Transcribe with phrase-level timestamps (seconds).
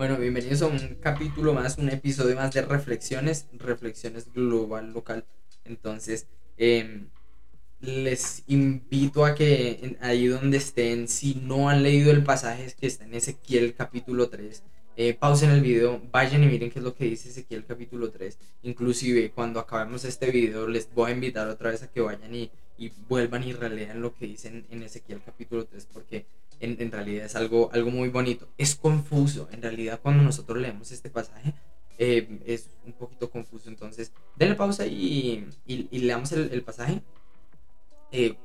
[0.00, 5.26] Bueno, bienvenidos a un capítulo más, un episodio más de reflexiones, reflexiones global, local.
[5.66, 6.26] Entonces,
[6.56, 7.10] em,
[7.82, 13.04] les invito a que ahí donde estén, si no han leído el pasaje que está
[13.04, 14.62] en Ezequiel capítulo 3,
[14.96, 18.38] eh, pausen el video, vayan y miren qué es lo que dice Ezequiel capítulo 3.
[18.62, 22.50] Inclusive cuando acabemos este video les voy a invitar otra vez a que vayan y,
[22.78, 26.24] y vuelvan y relean lo que dicen en Ezequiel capítulo 3 porque
[26.60, 28.48] en, realidad es algo, algo muy bonito.
[28.58, 31.54] Es confuso, en realidad cuando nosotros leemos este pasaje
[31.98, 33.68] eh, es un poquito confuso.
[33.68, 37.02] Entonces, denle pausa y, y, leamos el, pasaje.
[38.12, 38.36] Eh,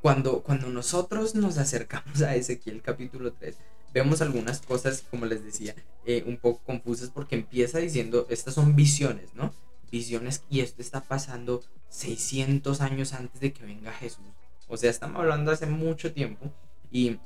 [0.00, 3.56] cuando, cuando nosotros nos acercamos a Ezequiel capítulo 3,
[3.92, 5.74] vemos algunas cosas, como les decía,
[6.06, 9.52] eh, un poco confusas porque empieza diciendo, estas son visiones, ¿no?
[9.90, 14.24] Visiones y esto está pasando 600 años antes de que venga Jesús.
[14.68, 16.52] O sea, estamos hablando hace mucho tiempo
[16.92, 17.18] y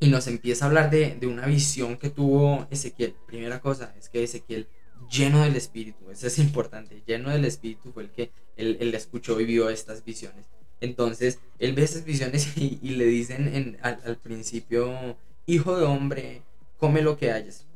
[0.00, 3.14] y nos empieza a hablar de, de, una visión que tuvo Ezequiel.
[3.26, 4.68] Primera cosa es que Ezequiel,
[5.10, 9.40] lleno del Espíritu, eso es importante, lleno del Espíritu fue el que él, él escuchó
[9.40, 10.46] y vio estas visiones.
[10.80, 16.42] Entonces, él ve esas visiones y, le dicen en, al, principio, hijo de hombre,
[16.78, 17.66] come lo que hayas,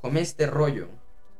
[0.00, 0.88] come este rollo.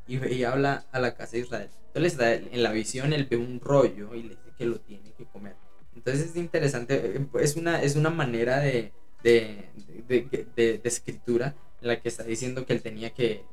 [0.07, 1.69] Y, y habla a la casa de Israel.
[1.95, 5.27] Entonces, en la visión, él ve un rollo y le dice que lo tiene que
[5.27, 5.55] comer.
[5.95, 9.69] Entonces, es interesante, es una, es una manera de, de,
[10.09, 13.45] de, escritura en la que está diciendo que él tenía que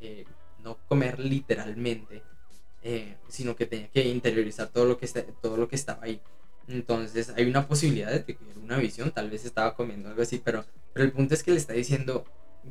[0.00, 0.24] eh,
[0.62, 2.22] no comer literalmente,
[2.82, 6.20] eh, sino que tenía que interiorizar todo lo que, está, todo lo que estaba ahí.
[6.68, 10.40] Entonces hay una posibilidad de que era una visión, tal vez estaba comiendo algo así,
[10.42, 12.24] pero, pero el punto es que le está diciendo,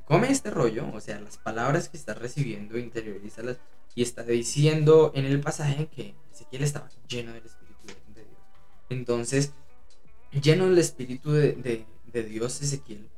[0.05, 3.57] come este rollo, o sea, las palabras que está recibiendo, interiorízalas,
[3.95, 8.37] y está diciendo en el pasaje que Ezequiel estaba lleno del Espíritu de, Dios.
[8.89, 9.51] Entonces,
[10.31, 13.09] lleno del Espíritu de, de Dios, Ezequiel,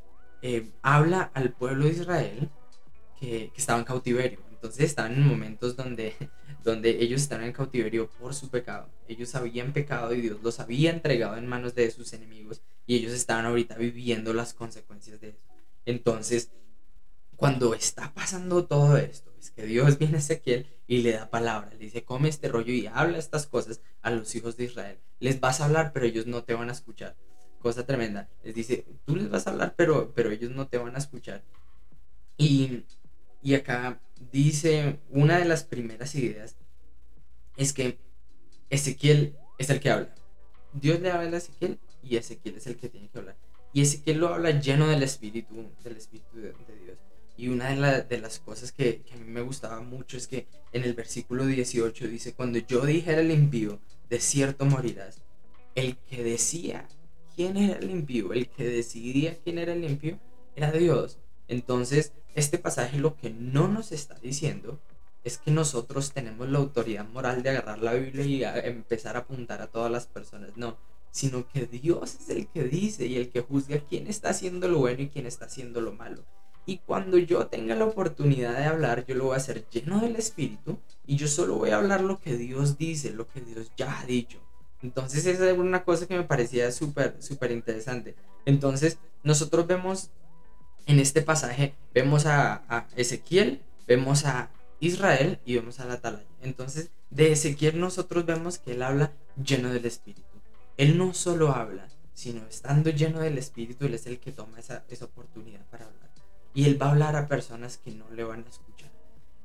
[0.42, 2.50] eh, habla al pueblo de Israel
[3.20, 4.40] que, que, estaba en cautiverio.
[4.52, 6.16] Entonces estaban en momentos donde,
[6.64, 8.90] donde ellos estaban en cautiverio por su pecado.
[9.08, 13.14] Ellos habían pecado y Dios los había entregado en manos de sus enemigos y ellos
[13.14, 15.40] estaban ahorita viviendo las consecuencias de eso.
[15.86, 16.52] Entonces,
[17.36, 21.72] cuando está pasando todo esto, es que Dios viene a Ezequiel y le da palabra,
[21.72, 25.00] le dice, come este rollo y habla estas cosas a los hijos de Israel.
[25.20, 27.16] Les vas a hablar, pero ellos no te van a escuchar
[27.62, 28.30] cosa tremenda.
[28.44, 31.44] Les dice, tú les vas a hablar, pero, pero ellos no te van a escuchar.
[32.38, 32.84] Y,
[33.42, 34.02] y acá
[34.32, 36.56] dice, una de las primeras ideas
[37.58, 38.00] es que
[38.70, 40.14] Ezequiel es el que habla.
[40.74, 43.38] Dios le habla a Ezequiel y Ezequiel es el que tiene que hablar.
[43.74, 46.98] Y Ezequiel lo habla lleno del Espíritu, del Espíritu de, Dios.
[47.38, 50.84] Y una de, de las cosas que, a mí me gustaba mucho es que en
[50.84, 53.80] el versículo 18 dice, cuando yo dijera el impío,
[54.10, 55.22] de cierto morirás.
[55.74, 56.88] El que decía
[57.42, 60.20] quién era el impío, el que decidía quién era el impío,
[60.56, 61.18] era Dios.
[61.48, 64.80] Entonces, este pasaje lo que no nos está diciendo
[65.24, 69.60] es que nosotros tenemos la autoridad moral de agarrar la Biblia y empezar a apuntar
[69.64, 70.78] a todas las personas, no,
[71.10, 74.78] sino que Dios es el que dice y el que juzga quién está haciendo lo
[74.78, 76.24] bueno y quién está haciendo lo malo.
[76.68, 80.16] Y cuando yo tenga la oportunidad de hablar, yo lo voy a hacer lleno del
[80.16, 84.00] Espíritu y yo solo voy a hablar lo que Dios dice, lo que Dios ya
[84.00, 84.38] ha dicho.
[84.84, 88.16] Entonces esa es una cosa que me parecía súper, súper interesante.
[88.46, 90.10] Entonces nosotros vemos
[90.88, 94.50] en este pasaje, vemos a, Ezequiel, vemos a
[94.80, 96.26] Israel y vemos a la atalaya.
[96.42, 99.12] Entonces de Ezequiel nosotros vemos que él habla
[99.44, 100.28] lleno del Espíritu.
[100.78, 104.84] Él no solo habla, sino estando lleno del Espíritu, él es el que toma esa,
[104.90, 106.10] esa oportunidad para hablar.
[106.54, 108.91] Y él va a hablar a personas que no le van a escuchar.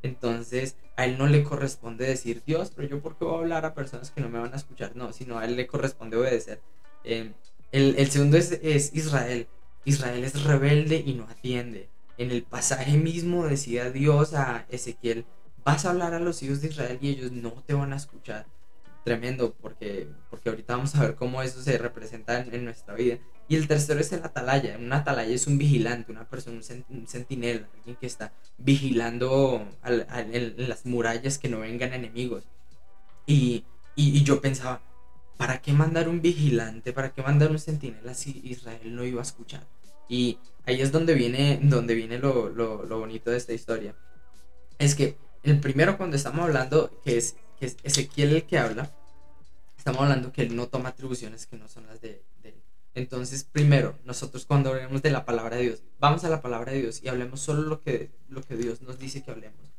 [0.03, 3.65] Entonces, a él no le corresponde decir, Dios, pero yo por qué voy a hablar
[3.65, 4.97] a personas que no me van a escuchar.
[4.97, 6.61] No, sino a él le corresponde obedecer.
[7.05, 7.33] Eh,
[7.73, 9.49] el, segundo es, es, Israel.
[9.85, 11.89] Israel es rebelde y no atiende.
[12.19, 15.27] En el pasaje mismo decía Dios a Ezequiel,
[15.65, 18.47] vas a hablar a los hijos de Israel y ellos no te van a escuchar.
[19.07, 23.19] Tremendo, porque, porque ahorita vamos a ver cómo eso se representa en nuestra vida.
[23.47, 24.77] Y el tercero es el atalaya.
[24.77, 30.87] Un atalaya es un vigilante, una persona, un, sentinela, alguien que está vigilando en las
[30.87, 32.49] murallas que no vengan enemigos.
[33.27, 33.65] Y,
[33.95, 34.83] y, yo pensaba,
[35.37, 36.93] ¿para qué mandar un vigilante?
[36.93, 39.69] ¿Para qué mandar un sentinela si Israel no iba a escuchar?
[40.09, 43.95] Y ahí es donde viene, donde viene lo, lo, lo bonito de esta historia.
[44.81, 48.91] Es que el primero cuando estamos hablando, que es, que es Ezequiel el que habla,
[49.77, 52.23] estamos hablando que él no toma atribuciones que no son las de,
[52.97, 56.81] entonces, primero, nosotros cuando hablemos de la palabra de Dios, vamos a la palabra de
[56.81, 59.71] Dios y hablemos solo lo que, lo que Dios nos dice que hablemos.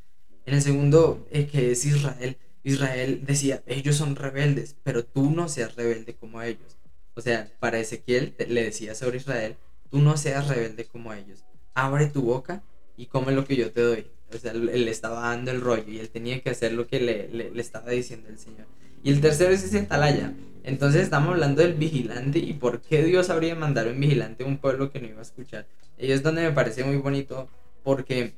[0.46, 5.50] En el segundo, eh, que es Israel, Israel decía, ellos son rebeldes, pero tú no
[5.50, 6.78] seas rebelde como ellos.
[7.16, 9.58] O sea, para Ezequiel le decía sobre Israel,
[9.90, 11.44] tú no seas rebelde como ellos.
[11.74, 12.62] Abre tu boca
[12.98, 14.06] y come lo que yo te doy.
[14.34, 17.00] O sea, él, le estaba dando el rollo y él tenía que hacer lo que
[17.00, 18.68] le, le, estaba diciendo el Señor.
[19.04, 20.34] Y el tercero es ese atalaya.
[20.64, 24.58] Entonces estamos hablando del vigilante y por qué Dios habría mandado un vigilante a un
[24.58, 25.66] pueblo que no iba a escuchar.
[25.98, 27.48] Y es donde me parece muy bonito
[27.84, 28.34] porque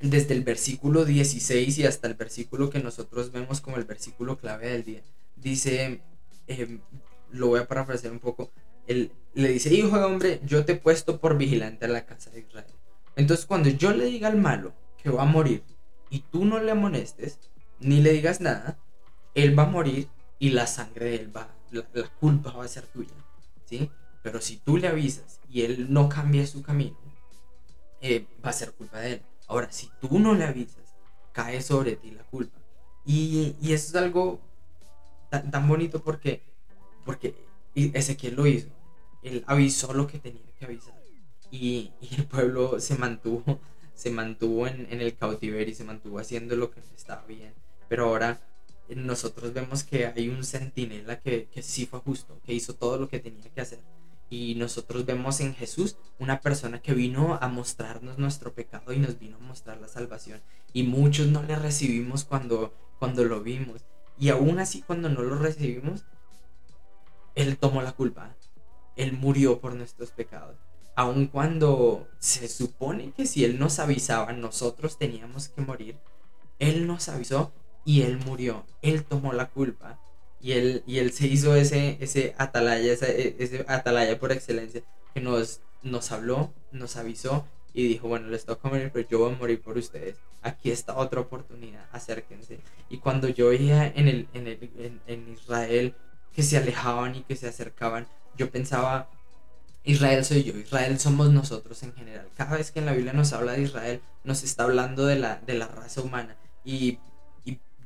[0.00, 4.68] desde el versículo 16 y hasta el versículo que nosotros vemos como el versículo clave
[4.68, 5.02] del día,
[5.36, 6.00] dice,
[6.46, 6.80] em,
[7.32, 8.50] lo voy a parafrasear un poco,
[8.86, 12.30] él le dice, hijo de hombre, yo te he puesto por vigilante a la casa
[12.30, 12.75] de Israel.
[13.16, 14.72] Entonces cuando yo le diga al malo
[15.02, 15.64] que va a morir
[16.10, 17.38] y tú no le amonestes,
[17.80, 18.78] ni le digas nada,
[19.34, 20.08] él va a morir
[20.38, 21.82] y la sangre de él va, la,
[22.20, 23.14] culpa va a ser tuya,
[23.64, 23.90] ¿sí?
[24.22, 26.96] Pero si tú le avisas y él no cambia su camino,
[28.00, 29.22] eh, va a ser culpa de él.
[29.48, 30.94] Ahora, si tú no le avisas,
[31.32, 32.58] cae sobre ti la culpa.
[33.04, 34.40] Y, eso es algo
[35.30, 36.42] tan, bonito porque,
[37.04, 37.36] porque
[37.74, 38.68] Ezequiel lo hizo.
[39.22, 40.94] Él avisó lo que tenía que avisar.
[41.50, 43.60] Y, el pueblo se mantuvo,
[43.94, 47.54] se mantuvo en, en, el cautiverio y se mantuvo haciendo lo que estaba bien.
[47.88, 48.40] Pero ahora
[48.88, 53.08] nosotros vemos que hay un centinela que, que sí fue justo, que hizo todo lo
[53.08, 53.80] que tenía que hacer
[54.28, 59.18] y nosotros vemos en Jesús una persona que vino a mostrarnos nuestro pecado y nos
[59.18, 60.42] vino a mostrar la salvación.
[60.72, 63.84] Y muchos no le recibimos cuando, cuando lo vimos.
[64.18, 66.04] Y aún así cuando no lo recibimos,
[67.34, 68.34] Él tomó la culpa.
[68.96, 70.56] Él murió por nuestros pecados.
[70.96, 75.96] Aun cuando se supone que si Él nos avisaba, nosotros teníamos que morir,
[76.58, 77.52] Él nos avisó
[77.84, 78.66] y Él murió.
[78.82, 80.00] Él tomó la culpa
[80.40, 84.82] y él, y él se hizo ese, ese atalaya, ese, ese atalaya por excelencia,
[85.14, 89.34] que nos, nos habló, nos avisó y dijo, bueno, les toca morir, pero yo voy
[89.34, 90.16] a morir por ustedes.
[90.42, 92.60] Aquí está otra oportunidad, acérquense.
[92.88, 95.94] Y cuando yo veía en, el, en, el, en, Israel
[96.32, 98.06] que se alejaban y que se acercaban,
[98.36, 99.10] yo pensaba,
[99.86, 102.28] Israel soy yo, Israel somos nosotros en general.
[102.36, 105.40] Cada vez que en la Biblia nos habla de Israel, nos está hablando de la,
[105.46, 106.36] de la raza humana.
[106.64, 106.98] Y,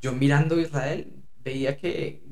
[0.00, 1.12] yo mirando Israel,
[1.44, 2.22] veía que,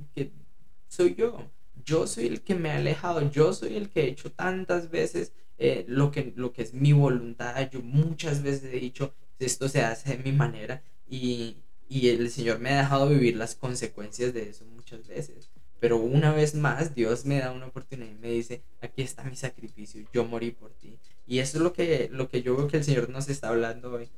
[0.89, 1.51] soy yo.
[1.85, 5.33] Yo soy el que me ha alejado, yo soy el que he hecho tantas veces
[5.59, 7.71] eh, lo, que, lo que es mi voluntad.
[7.71, 11.59] Yo muchas veces he dicho, esto se hace de mi manera y,
[11.91, 15.51] y el Señor me ha dejado vivir las consecuencias de eso muchas veces.
[15.81, 19.37] Pero una vez más, Dios me da una oportunidad y me dice, aquí está mi
[19.37, 20.99] sacrificio, yo morí por ti.
[21.27, 23.93] Y eso es lo que, lo que yo veo que el Señor nos está hablando
[23.93, 24.09] hoy.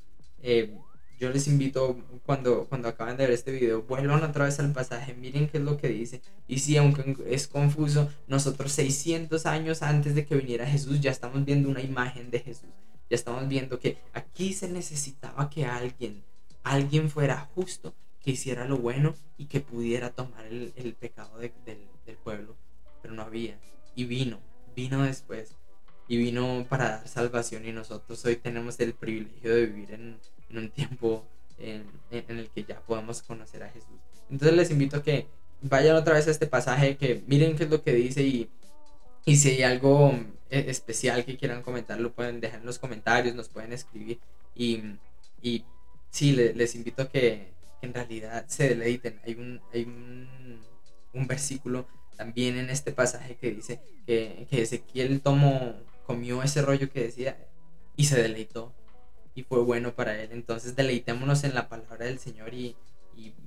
[0.43, 0.75] Eh,
[1.21, 5.13] yo les invito cuando, cuando acaban de ver este video, vuelvan otra vez al pasaje,
[5.13, 6.23] miren qué es lo que dice.
[6.49, 11.45] Y si aunque es confuso, nosotros 600 años antes de que viniera Jesús ya estamos
[11.45, 12.71] viendo una imagen de Jesús.
[13.11, 16.23] Ya estamos viendo que aquí se necesitaba que alguien,
[16.63, 22.17] alguien fuera justo, que hiciera lo bueno y que pudiera tomar el, pecado del, del
[22.23, 22.57] pueblo.
[23.03, 23.59] Pero no había.
[23.95, 24.41] Y vino,
[24.75, 25.57] vino después
[26.11, 30.19] y vino para dar salvación y nosotros hoy tenemos el privilegio de vivir en,
[30.49, 31.25] en un tiempo
[31.57, 33.95] en, en, el que ya podamos conocer a Jesús.
[34.29, 35.29] Entonces les invito a que
[35.63, 38.51] vayan otra vez a este pasaje, que miren qué es lo que dice y,
[39.25, 40.11] y si hay algo
[40.51, 44.19] eh, especial que quieran comentar, lo pueden dejar en los comentarios, nos pueden escribir
[44.57, 44.83] y,
[45.41, 45.65] y
[46.11, 47.53] sí, les, invito a que,
[47.83, 49.21] en realidad se deleiten.
[49.25, 50.61] Hay un, hay un,
[51.13, 51.87] un versículo
[52.17, 55.75] también en este pasaje que dice que, que Ezequiel tomó
[56.11, 57.39] comió ese rollo que decía
[57.97, 58.75] y se deleitó
[59.35, 60.31] y fue bueno para él.
[60.33, 62.77] Entonces deleitémonos en la palabra del Señor y,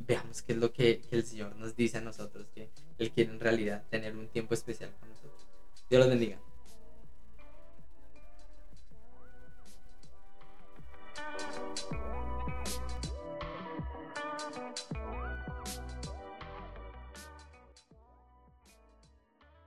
[0.08, 3.32] veamos qué es lo que, que, el Señor nos dice a nosotros, que Él quiere
[3.32, 5.48] en realidad tener un tiempo especial con nosotros.
[5.90, 6.40] Dios los bendiga.